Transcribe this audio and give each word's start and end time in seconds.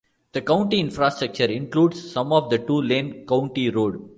The 0.33 0.41
county 0.41 0.79
infrastructure 0.79 1.45
includes 1.45 2.11
some 2.11 2.33
of 2.33 2.49
two 2.65 2.81
lane 2.81 3.23
county 3.27 3.69
road. 3.69 4.09